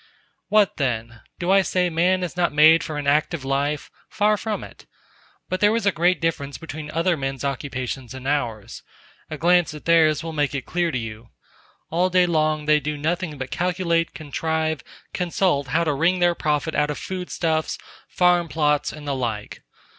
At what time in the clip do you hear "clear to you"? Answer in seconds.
10.65-11.29